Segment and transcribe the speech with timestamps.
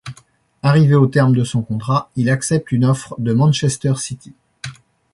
[0.63, 4.33] Arrivé au terme de son contrat, il accepte une offre de Manchester City.